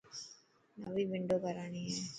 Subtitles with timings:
[0.81, 1.99] نوي ونڊو ڪراڻي هي.